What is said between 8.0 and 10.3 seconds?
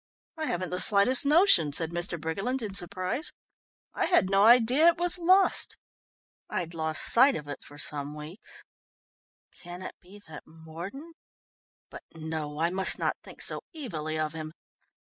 weeks. Can it be